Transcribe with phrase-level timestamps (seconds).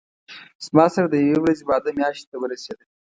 [0.65, 2.83] زما سره د یوې ورځې وعده میاشتې ته ورسېده.